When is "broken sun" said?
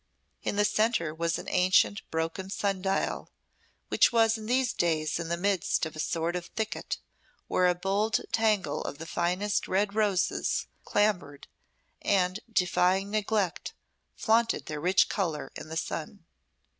2.09-2.81